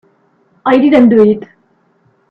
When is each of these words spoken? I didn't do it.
I 0.65 0.79
didn't 0.79 1.09
do 1.09 1.23
it. 1.29 1.47